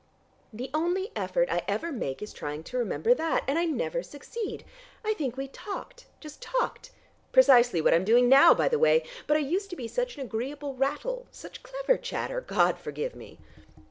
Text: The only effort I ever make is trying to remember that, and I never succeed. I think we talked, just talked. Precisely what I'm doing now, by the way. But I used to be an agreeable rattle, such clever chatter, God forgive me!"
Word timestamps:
The 0.51 0.71
only 0.73 1.11
effort 1.15 1.47
I 1.51 1.61
ever 1.67 1.91
make 1.91 2.23
is 2.23 2.33
trying 2.33 2.63
to 2.63 2.77
remember 2.79 3.13
that, 3.13 3.43
and 3.47 3.59
I 3.59 3.65
never 3.65 4.01
succeed. 4.01 4.65
I 5.05 5.13
think 5.13 5.37
we 5.37 5.47
talked, 5.47 6.07
just 6.19 6.41
talked. 6.41 6.89
Precisely 7.31 7.81
what 7.81 7.93
I'm 7.93 8.03
doing 8.03 8.27
now, 8.27 8.55
by 8.55 8.67
the 8.67 8.79
way. 8.79 9.03
But 9.27 9.37
I 9.37 9.41
used 9.41 9.69
to 9.69 9.75
be 9.75 9.87
an 9.95 10.19
agreeable 10.21 10.73
rattle, 10.73 11.27
such 11.29 11.61
clever 11.61 11.97
chatter, 11.97 12.41
God 12.41 12.79
forgive 12.79 13.13
me!" 13.13 13.37